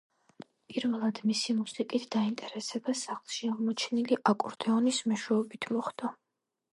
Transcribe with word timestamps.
პირველად 0.71 1.19
მისი 1.31 1.53
მუსიკით 1.57 2.07
დაინტერესება 2.15 2.95
სახლში 3.01 3.51
აღმოჩენილი 3.51 4.17
აკორდეონის 4.33 5.03
მეშვეობით 5.13 5.69
მოხდა. 5.77 6.11